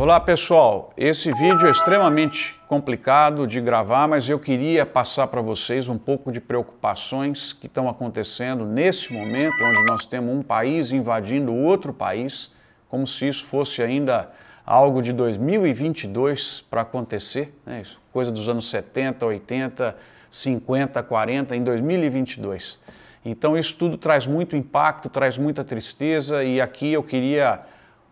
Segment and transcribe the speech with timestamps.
[0.00, 5.90] Olá pessoal, esse vídeo é extremamente complicado de gravar, mas eu queria passar para vocês
[5.90, 11.54] um pouco de preocupações que estão acontecendo nesse momento, onde nós temos um país invadindo
[11.54, 12.50] outro país,
[12.88, 14.30] como se isso fosse ainda
[14.64, 17.82] algo de 2022 para acontecer, né?
[18.10, 19.96] coisa dos anos 70, 80,
[20.30, 22.80] 50, 40, em 2022.
[23.22, 27.60] Então isso tudo traz muito impacto, traz muita tristeza e aqui eu queria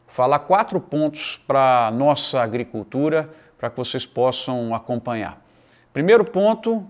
[0.08, 5.40] falar quatro pontos para nossa agricultura, para que vocês possam acompanhar.
[5.92, 6.84] Primeiro ponto,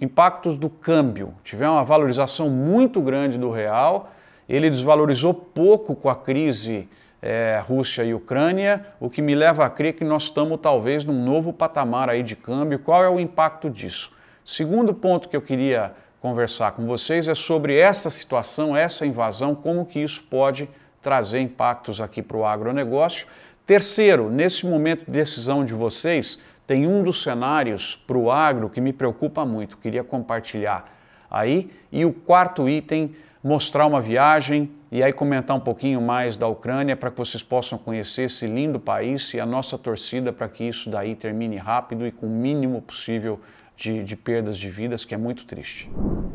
[0.00, 1.34] impactos do câmbio.
[1.44, 4.10] Tivemos uma valorização muito grande do real,
[4.48, 6.88] ele desvalorizou pouco com a crise
[7.20, 11.24] é, Rússia e Ucrânia, o que me leva a crer que nós estamos talvez num
[11.24, 12.78] novo patamar aí de câmbio.
[12.78, 14.12] Qual é o impacto disso?
[14.44, 19.84] Segundo ponto que eu queria conversar com vocês é sobre essa situação, essa invasão, como
[19.84, 20.68] que isso pode
[21.02, 23.26] trazer impactos aqui para o agronegócio.
[23.66, 28.80] Terceiro, nesse momento de decisão de vocês, tem um dos cenários para o agro que
[28.80, 30.84] me preocupa muito, queria compartilhar
[31.30, 31.70] aí.
[31.90, 36.96] E o quarto item, mostrar uma viagem e aí comentar um pouquinho mais da Ucrânia
[36.96, 40.90] para que vocês possam conhecer esse lindo país e a nossa torcida para que isso
[40.90, 43.40] daí termine rápido e com o mínimo possível
[43.78, 45.88] de, de, perdas de vidas, que é muito triste.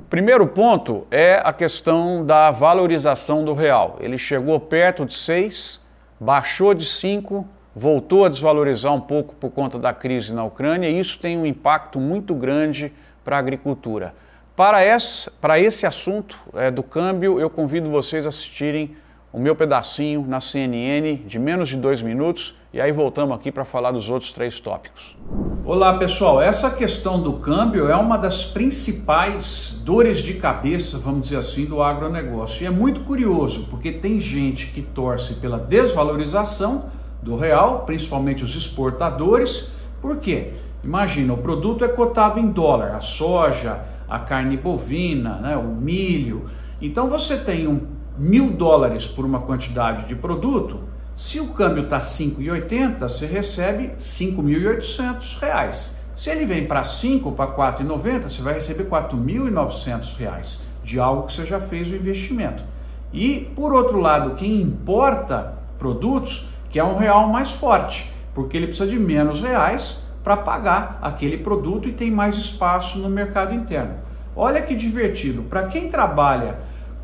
[0.09, 3.97] Primeiro ponto é a questão da valorização do real.
[3.99, 5.81] Ele chegou perto de 6,
[6.17, 10.97] baixou de 5, voltou a desvalorizar um pouco por conta da crise na Ucrânia e
[10.97, 12.93] isso tem um impacto muito grande
[13.25, 14.15] para a agricultura.
[14.55, 18.95] Para esse, para esse assunto é, do câmbio, eu convido vocês a assistirem
[19.33, 23.65] o meu pedacinho na CNN de menos de dois minutos e aí voltamos aqui para
[23.65, 25.17] falar dos outros três tópicos.
[25.65, 31.37] Olá pessoal, essa questão do câmbio é uma das principais dores de cabeça, vamos dizer
[31.37, 32.63] assim, do agronegócio.
[32.63, 36.87] E é muito curioso, porque tem gente que torce pela desvalorização
[37.21, 39.71] do real, principalmente os exportadores.
[40.01, 40.51] Por quê?
[40.83, 46.49] Imagina, o produto é cotado em dólar, a soja, a carne bovina, né, o milho.
[46.81, 47.87] Então você tem um
[48.17, 50.81] mil dólares por uma quantidade de produto,
[51.15, 55.97] se o câmbio está 5,80, você recebe 5.800 reais.
[56.15, 61.33] Se ele vem para 5, para 4,90, você vai receber 4.900 reais de algo que
[61.33, 62.63] você já fez o investimento.
[63.11, 68.89] E, por outro lado, quem importa produtos quer um real mais forte, porque ele precisa
[68.89, 73.95] de menos reais para pagar aquele produto e tem mais espaço no mercado interno.
[74.35, 76.57] Olha que divertido, para quem trabalha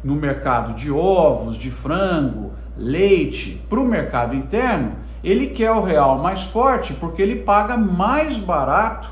[0.04, 4.94] no mercado de ovos, de frango, leite para o mercado interno,
[5.24, 9.10] ele quer o real mais forte porque ele paga mais barato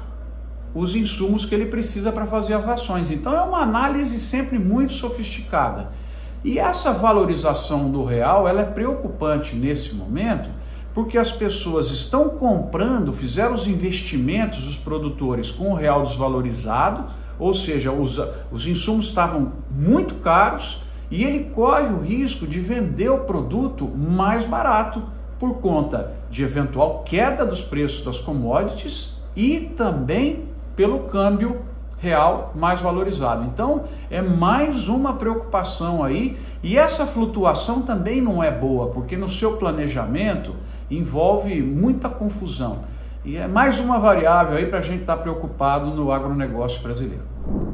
[0.73, 3.11] os insumos que ele precisa para fazer as.
[3.11, 5.89] Então é uma análise sempre muito sofisticada.
[6.43, 10.49] E essa valorização do real, ela é preocupante nesse momento,
[10.93, 17.05] porque as pessoas estão comprando, fizeram os investimentos, os produtores, com o real desvalorizado,
[17.39, 18.19] ou seja, os,
[18.51, 24.45] os insumos estavam muito caros e ele corre o risco de vender o produto mais
[24.45, 25.01] barato
[25.39, 30.45] por conta de eventual queda dos preços das commodities e também
[30.75, 31.61] pelo câmbio
[31.99, 33.45] real mais valorizado.
[33.45, 39.29] Então, é mais uma preocupação aí, e essa flutuação também não é boa, porque no
[39.29, 40.55] seu planejamento
[40.89, 42.79] envolve muita confusão.
[43.27, 47.25] E é mais uma variável aí para a gente estar tá preocupado no agronegócio brasileiro.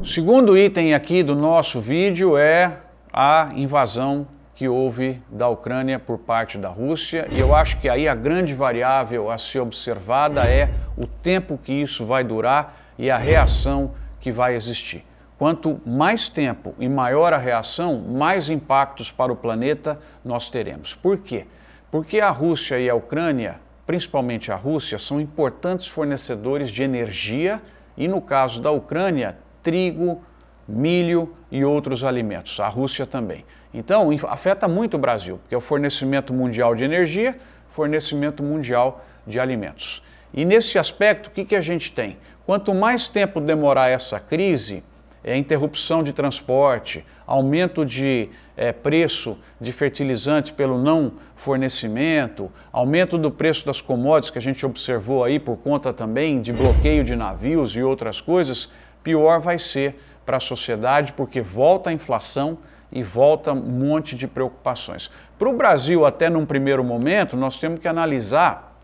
[0.02, 2.76] O segundo item aqui do nosso vídeo é
[3.12, 4.26] a invasão
[4.56, 8.52] que houve da Ucrânia por parte da Rússia, e eu acho que aí a grande
[8.52, 14.32] variável a ser observada é o tempo que isso vai durar e a reação que
[14.32, 15.04] vai existir.
[15.38, 20.96] Quanto mais tempo e maior a reação, mais impactos para o planeta nós teremos.
[20.96, 21.46] Por quê?
[21.92, 27.62] Porque a Rússia e a Ucrânia principalmente a Rússia, são importantes fornecedores de energia
[27.96, 30.22] e, no caso da Ucrânia, trigo,
[30.66, 32.58] milho e outros alimentos.
[32.60, 33.44] A Rússia também.
[33.72, 37.38] Então, afeta muito o Brasil, porque é o fornecimento mundial de energia,
[37.68, 40.02] fornecimento mundial de alimentos.
[40.32, 42.18] E nesse aspecto, o que, que a gente tem?
[42.46, 44.84] Quanto mais tempo demorar essa crise,
[45.24, 53.30] é, interrupção de transporte, aumento de é, preço de fertilizantes pelo não fornecimento, aumento do
[53.30, 57.74] preço das commodities que a gente observou aí por conta também de bloqueio de navios
[57.74, 58.70] e outras coisas,
[59.02, 62.58] pior vai ser para a sociedade porque volta a inflação
[62.92, 65.10] e volta um monte de preocupações.
[65.38, 68.78] Para o Brasil, até num primeiro momento, nós temos que analisar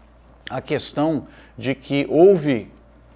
[0.48, 1.26] a questão
[1.56, 2.72] de que houve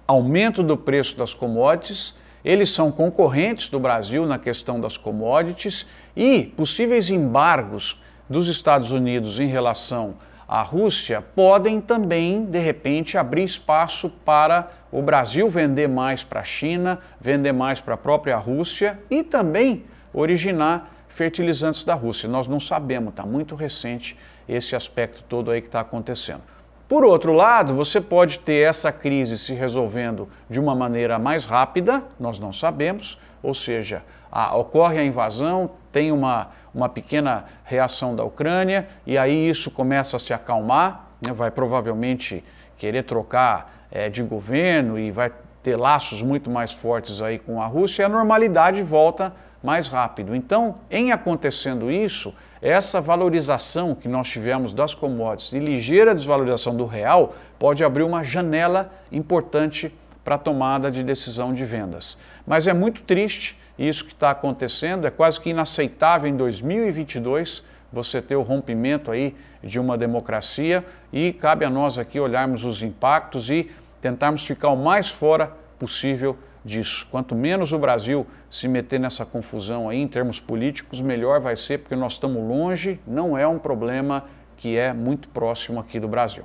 [0.07, 6.43] aumento do preço das commodities eles são concorrentes do Brasil na questão das commodities e
[6.55, 7.99] possíveis embargos
[8.29, 10.15] dos Estados Unidos em relação
[10.47, 16.43] a Rússia podem também, de repente, abrir espaço para o Brasil vender mais para a
[16.43, 22.29] China, vender mais para a própria Rússia e também originar fertilizantes da Rússia.
[22.29, 24.15] Nós não sabemos, está muito recente
[24.47, 26.43] esse aspecto todo aí que está acontecendo.
[26.87, 32.03] Por outro lado, você pode ter essa crise se resolvendo de uma maneira mais rápida,
[32.19, 38.23] nós não sabemos, ou seja, a, ocorre a invasão, tem uma, uma pequena reação da
[38.23, 42.43] Ucrânia e aí isso começa a se acalmar, né, vai provavelmente
[42.77, 45.31] querer trocar é, de governo e vai
[45.63, 49.33] ter laços muito mais fortes aí com a Rússia e a normalidade volta
[49.65, 50.35] mais rápido.
[50.35, 56.85] Então, em acontecendo isso, essa valorização que nós tivemos das commodities e ligeira desvalorização do
[56.85, 62.17] real pode abrir uma janela importante para a tomada de decisão de vendas.
[62.45, 68.21] Mas é muito triste isso que está acontecendo, é quase que inaceitável em 2022 você
[68.21, 73.49] ter o rompimento aí de uma democracia e cabe a nós aqui olharmos os impactos
[73.49, 73.71] e
[74.01, 77.07] tentarmos ficar o mais fora possível disso.
[77.11, 81.77] Quanto menos o Brasil se meter nessa confusão aí em termos políticos, melhor vai ser,
[81.77, 84.25] porque nós estamos longe, não é um problema
[84.57, 86.43] que é muito próximo aqui do Brasil.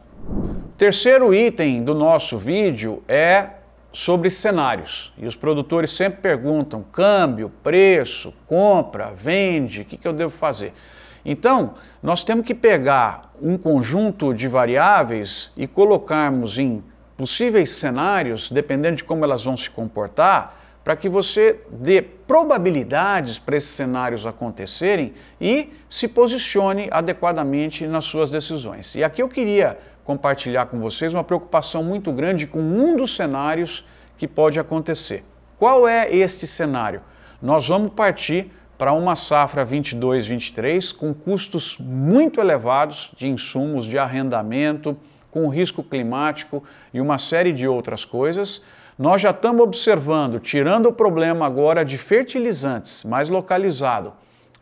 [0.77, 3.51] Terceiro item do nosso vídeo é
[3.93, 5.13] sobre cenários.
[5.17, 10.73] E os produtores sempre perguntam: câmbio, preço, compra, vende, o que, que eu devo fazer?
[11.25, 16.83] Então, nós temos que pegar um conjunto de variáveis e colocarmos em
[17.21, 23.59] possíveis cenários, dependendo de como elas vão se comportar, para que você dê probabilidades para
[23.59, 28.95] esses cenários acontecerem e se posicione adequadamente nas suas decisões.
[28.95, 33.85] E aqui eu queria compartilhar com vocês uma preocupação muito grande com um dos cenários
[34.17, 35.23] que pode acontecer.
[35.59, 37.03] Qual é este cenário?
[37.43, 44.97] Nós vamos partir para uma safra 22-23 com custos muito elevados de insumos, de arrendamento,
[45.31, 46.63] com risco climático
[46.93, 48.63] e uma série de outras coisas.
[48.99, 54.13] Nós já estamos observando, tirando o problema agora de fertilizantes, mais localizado,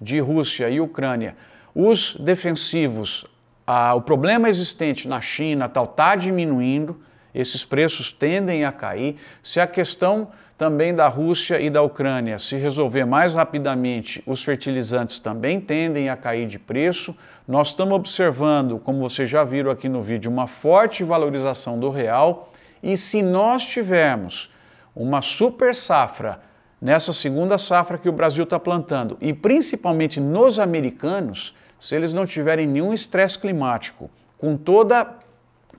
[0.00, 1.36] de Rússia e Ucrânia,
[1.74, 3.26] os defensivos
[3.70, 6.98] ah, o problema existente na China tal está diminuindo,
[7.34, 9.16] esses preços tendem a cair.
[9.42, 10.28] Se a questão
[10.58, 16.16] também da Rússia e da Ucrânia se resolver mais rapidamente, os fertilizantes também tendem a
[16.16, 17.16] cair de preço.
[17.46, 22.52] Nós estamos observando, como vocês já viram aqui no vídeo, uma forte valorização do real.
[22.82, 24.50] E se nós tivermos
[24.96, 26.40] uma super safra
[26.80, 32.26] nessa segunda safra que o Brasil está plantando, e principalmente nos americanos, se eles não
[32.26, 35.08] tiverem nenhum estresse climático, com toda,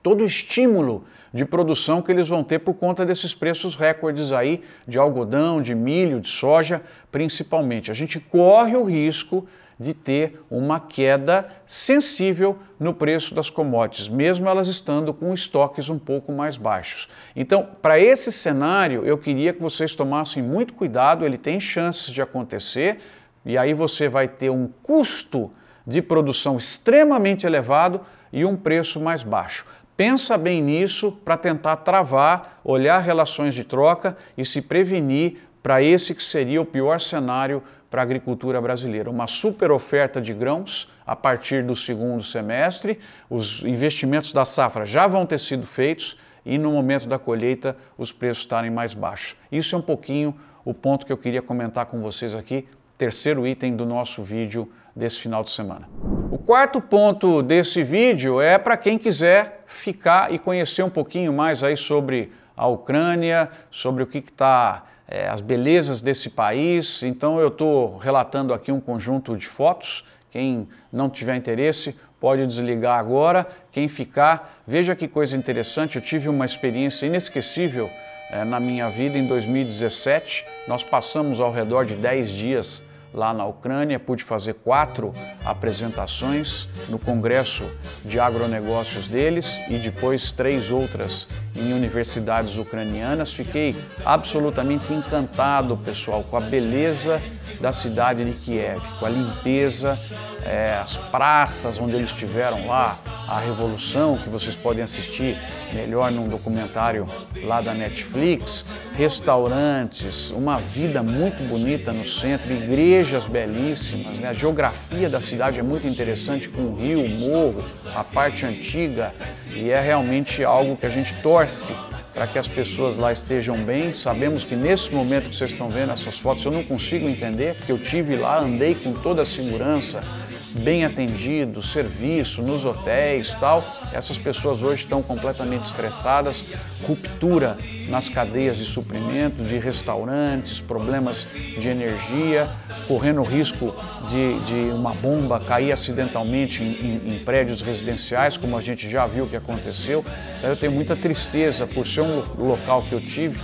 [0.02, 4.62] todo o estímulo de produção que eles vão ter por conta desses preços recordes aí
[4.86, 7.90] de algodão, de milho, de soja, principalmente.
[7.90, 9.46] A gente corre o risco
[9.78, 15.98] de ter uma queda sensível no preço das commodities, mesmo elas estando com estoques um
[15.98, 17.08] pouco mais baixos.
[17.34, 22.20] Então, para esse cenário, eu queria que vocês tomassem muito cuidado, ele tem chances de
[22.20, 22.98] acontecer,
[23.42, 25.50] e aí você vai ter um custo
[25.86, 29.64] de produção extremamente elevado e um preço mais baixo.
[30.00, 36.14] Pensa bem nisso para tentar travar, olhar relações de troca e se prevenir para esse
[36.14, 39.10] que seria o pior cenário para a agricultura brasileira.
[39.10, 42.98] Uma super oferta de grãos a partir do segundo semestre,
[43.28, 46.16] os investimentos da safra já vão ter sido feitos
[46.46, 49.36] e no momento da colheita os preços estarem mais baixos.
[49.52, 52.66] Isso é um pouquinho o ponto que eu queria comentar com vocês aqui,
[52.96, 54.66] terceiro item do nosso vídeo
[54.96, 55.86] desse final de semana.
[56.30, 61.64] O quarto ponto desse vídeo é para quem quiser ficar e conhecer um pouquinho mais
[61.64, 67.02] aí sobre a Ucrânia, sobre o que está, é, as belezas desse país.
[67.02, 70.04] Então eu estou relatando aqui um conjunto de fotos.
[70.30, 73.44] Quem não tiver interesse pode desligar agora.
[73.72, 75.96] Quem ficar, veja que coisa interessante.
[75.96, 77.90] Eu tive uma experiência inesquecível
[78.30, 80.46] é, na minha vida em 2017.
[80.68, 85.12] Nós passamos ao redor de 10 dias lá na Ucrânia, pude fazer quatro
[85.44, 87.64] apresentações no Congresso
[88.04, 91.26] de Agronegócios deles e depois três outras
[91.56, 93.32] em universidades ucranianas.
[93.32, 97.20] Fiquei absolutamente encantado, pessoal, com a beleza
[97.60, 99.98] da cidade de Kiev, com a limpeza,
[100.44, 102.96] é, as praças onde eles estiveram lá,
[103.30, 105.38] a Revolução, que vocês podem assistir
[105.72, 107.06] melhor num documentário
[107.44, 114.28] lá da Netflix, restaurantes, uma vida muito bonita no centro, igrejas belíssimas, né?
[114.28, 119.14] a geografia da cidade é muito interessante, com o rio, o morro, a parte antiga,
[119.54, 121.72] e é realmente algo que a gente torce
[122.12, 123.94] para que as pessoas lá estejam bem.
[123.94, 127.70] Sabemos que nesse momento que vocês estão vendo essas fotos, eu não consigo entender, porque
[127.70, 130.02] eu tive lá, andei com toda a segurança,
[130.50, 133.64] bem atendido, serviço nos hotéis tal.
[133.92, 136.44] Essas pessoas hoje estão completamente estressadas,
[136.82, 141.26] ruptura nas cadeias de suprimento, de restaurantes, problemas
[141.58, 142.48] de energia,
[142.86, 143.74] correndo o risco
[144.08, 149.06] de, de uma bomba cair acidentalmente em, em, em, prédios residenciais, como a gente já
[149.06, 150.04] viu que aconteceu.
[150.42, 153.40] Eu tenho muita tristeza por ser um local que eu tive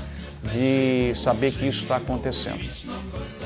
[0.53, 2.61] de saber que isso está acontecendo.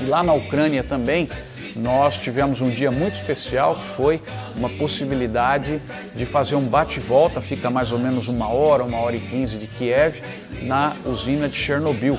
[0.01, 1.29] E lá na Ucrânia também,
[1.77, 4.23] nós tivemos um dia muito especial, que foi
[4.57, 5.81] uma possibilidade
[6.15, 9.67] de fazer um bate-volta, fica mais ou menos uma hora, uma hora e quinze de
[9.67, 10.23] Kiev,
[10.63, 12.19] na usina de Chernobyl.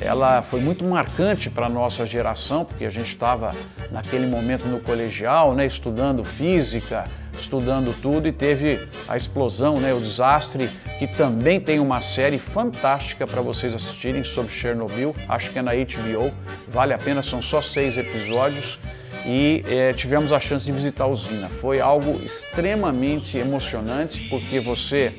[0.00, 3.50] Ela foi muito marcante para a nossa geração, porque a gente estava
[3.90, 10.00] naquele momento no colegial, né, estudando física, estudando tudo e teve a explosão, né, o
[10.00, 15.62] desastre, que também tem uma série fantástica para vocês assistirem sobre Chernobyl, acho que é
[15.62, 16.32] na HBO,
[16.68, 18.78] vale a pena, são só seis episódios
[19.24, 21.48] e é, tivemos a chance de visitar a usina.
[21.48, 25.12] Foi algo extremamente emocionante porque você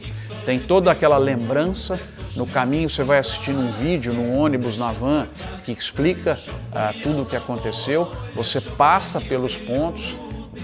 [0.46, 2.00] tem toda aquela lembrança.
[2.36, 5.28] No caminho você vai assistindo um vídeo no ônibus, na van,
[5.64, 6.38] que explica
[6.72, 8.12] ah, tudo o que aconteceu.
[8.36, 10.16] Você passa pelos pontos,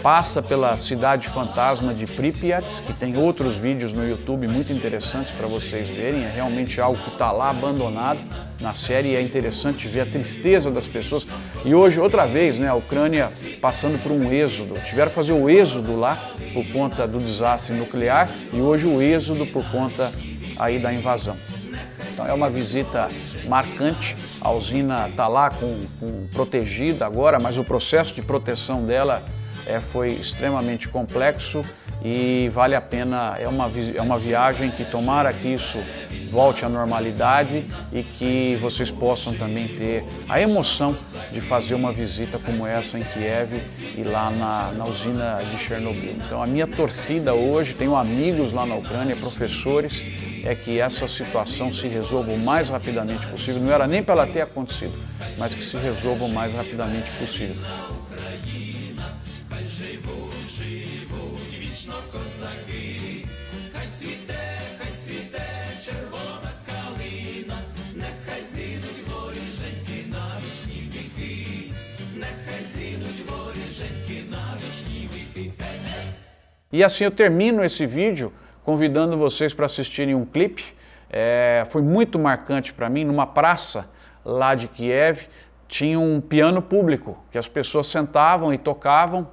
[0.02, 5.48] passa pela cidade fantasma de Pripyat, que tem outros vídeos no YouTube muito interessantes para
[5.48, 6.24] vocês verem.
[6.24, 8.20] É realmente algo que está lá abandonado
[8.62, 11.28] na série e é interessante ver a tristeza das pessoas.
[11.66, 13.30] E hoje, outra vez, né, a Ucrânia
[13.62, 14.80] passando por um êxodo.
[14.86, 16.18] Tiveram que fazer o êxodo lá
[16.54, 20.12] por conta do desastre nuclear e hoje o êxodo por conta
[20.58, 21.36] aí da invasão.
[22.14, 23.08] Então é uma visita
[23.48, 24.16] marcante.
[24.42, 29.24] A usina está lá com, com protegida agora, mas o processo de proteção dela
[29.68, 31.64] é, foi extremamente complexo
[32.04, 35.78] e vale a pena, é uma, é uma viagem que tomara que isso
[36.30, 40.96] volte à normalidade e que vocês possam também ter a emoção
[41.32, 43.62] de fazer uma visita como essa em Kiev
[43.98, 46.16] e lá na, na usina de Chernobyl.
[46.26, 50.04] Então a minha torcida hoje, tenho amigos lá na Ucrânia, professores,
[50.46, 53.62] é que essa situação se resolva o mais rapidamente possível.
[53.62, 54.98] Não era nem para ela ter acontecido,
[55.38, 57.58] mas que se resolva o mais rapidamente possível.
[76.72, 78.32] E assim eu termino esse vídeo
[78.64, 80.64] convidando vocês para assistirem um clipe.
[81.10, 83.90] É, foi muito marcante para mim, numa praça
[84.24, 85.28] lá de Kiev,
[85.68, 89.28] tinha um piano público, que as pessoas sentavam e tocavam.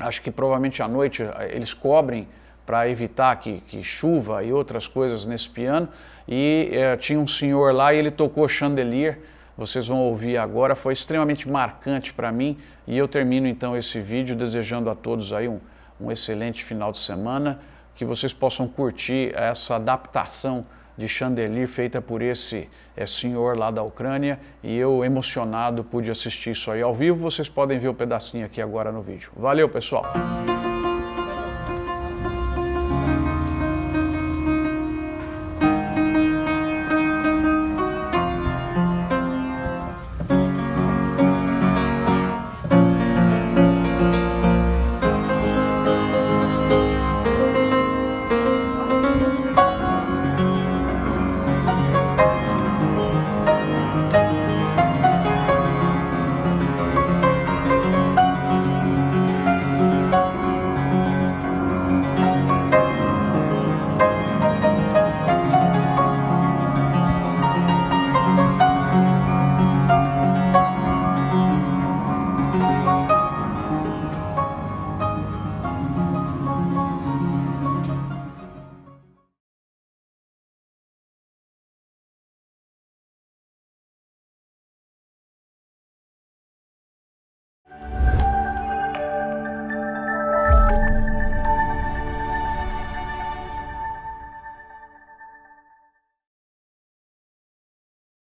[0.00, 2.26] Acho que provavelmente à noite eh, eles cobrem
[2.64, 5.88] para evitar que, que, chuva e outras coisas nesse piano.
[6.26, 9.18] E é, tinha um senhor lá e ele tocou chandelier.
[9.56, 12.56] Vocês vão ouvir agora, foi extremamente marcante para mim.
[12.86, 15.60] E eu termino então esse vídeo desejando a todos aí um
[16.04, 17.60] um excelente final de semana,
[17.94, 23.82] que vocês possam curtir essa adaptação de chandelier feita por esse é, senhor lá da
[23.82, 27.18] Ucrânia e eu emocionado pude assistir isso aí ao vivo.
[27.18, 29.32] Vocês podem ver o um pedacinho aqui agora no vídeo.
[29.36, 30.04] Valeu, pessoal!